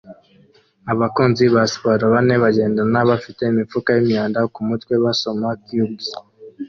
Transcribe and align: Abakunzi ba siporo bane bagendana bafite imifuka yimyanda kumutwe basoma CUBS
Abakunzi 0.91 1.43
ba 1.53 1.63
siporo 1.71 2.03
bane 2.13 2.35
bagendana 2.43 2.99
bafite 3.09 3.41
imifuka 3.51 3.89
yimyanda 3.97 4.39
kumutwe 4.53 4.93
basoma 5.03 5.47
CUBS 5.65 6.07